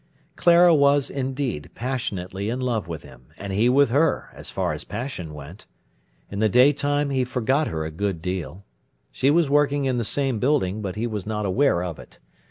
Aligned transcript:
Clara 0.35 0.73
was, 0.73 1.11
indeed, 1.11 1.69
passionately 1.75 2.49
in 2.49 2.59
love 2.59 2.87
with 2.87 3.03
him, 3.03 3.27
and 3.37 3.53
he 3.53 3.69
with 3.69 3.91
her, 3.91 4.29
as 4.33 4.49
far 4.49 4.73
as 4.73 4.83
passion 4.83 5.31
went. 5.31 5.67
In 6.31 6.39
the 6.39 6.49
daytime 6.49 7.11
he 7.11 7.23
forgot 7.23 7.67
her 7.67 7.85
a 7.85 7.91
good 7.91 8.19
deal. 8.19 8.65
She 9.11 9.29
was 9.29 9.47
working 9.47 9.85
in 9.85 9.99
the 9.99 10.03
same 10.03 10.39
building, 10.39 10.81
but 10.81 10.95
he 10.95 11.05
was 11.05 11.27
not 11.27 11.45
aware 11.45 11.83
of 11.83 11.99
it. 11.99 12.17